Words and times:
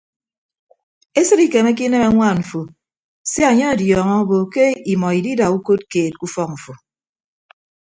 Esịd 1.19 1.39
ikemeke 1.45 1.83
inem 1.85 2.03
añwaan 2.07 2.37
mfo 2.43 2.61
sia 3.29 3.47
anye 3.51 3.65
ọdiọñọ 3.73 4.13
obo 4.21 4.35
ke 4.53 4.65
imọ 4.93 5.07
idida 5.19 5.45
ukod 5.57 5.81
keed 5.91 6.13
ke 6.19 6.23
ufọk 6.27 6.49
mfo. 6.55 6.73